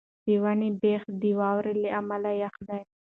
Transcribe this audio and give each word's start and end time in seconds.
د 0.25 0.27
ونې 0.43 0.69
بېخ 0.81 1.01
د 1.21 1.23
واورې 1.39 1.73
له 1.81 1.89
امله 1.99 2.29
یخ 2.43 2.55
دی. 2.67 2.81